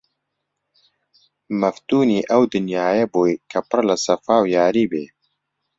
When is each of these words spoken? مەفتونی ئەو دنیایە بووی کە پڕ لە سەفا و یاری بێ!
مەفتونی 1.61 2.27
ئەو 2.29 2.43
دنیایە 2.53 3.05
بووی 3.13 3.35
کە 3.51 3.59
پڕ 3.69 3.81
لە 3.89 3.95
سەفا 4.05 4.35
و 4.41 4.51
یاری 4.57 4.85
بێ! 4.91 5.03